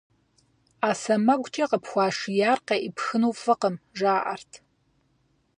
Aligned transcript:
Ӏэ 0.79 0.91
сэмэгукӀэ 1.01 1.65
къыпхуашияр 1.71 2.59
къеӀыпхыну 2.67 3.37
фӀыкъым, 3.41 3.75
жаӀэрт. 3.97 4.51